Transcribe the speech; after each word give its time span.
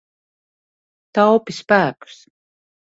Taupi 1.19 1.57
spēkus. 1.61 2.21